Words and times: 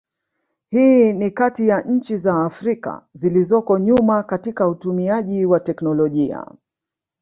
Hii 0.69 1.13
ni 1.13 1.31
kati 1.31 1.67
ya 1.67 1.81
nchi 1.81 2.17
za 2.17 2.45
Afrika 2.45 3.05
zilizoko 3.13 3.79
nyuma 3.79 4.23
katika 4.23 4.67
utumiaji 4.67 5.45
wa 5.45 5.59
teknolojia 5.59 6.45